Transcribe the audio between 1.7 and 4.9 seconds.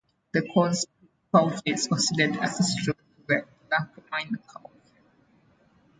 considered ancestral to the Plaquemine culture.